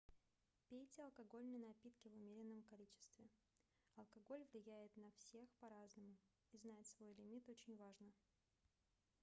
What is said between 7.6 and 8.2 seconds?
важно